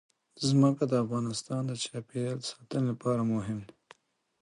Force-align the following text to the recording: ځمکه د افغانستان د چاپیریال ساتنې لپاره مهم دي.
ځمکه 0.47 0.83
د 0.87 0.93
افغانستان 1.03 1.61
د 1.67 1.71
چاپیریال 1.83 2.39
ساتنې 2.49 2.83
لپاره 2.91 3.21
مهم 3.33 3.59
دي. 3.67 3.77